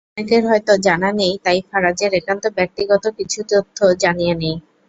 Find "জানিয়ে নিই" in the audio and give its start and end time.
4.03-4.55